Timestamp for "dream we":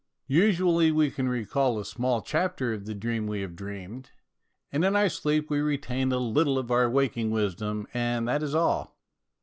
2.95-3.41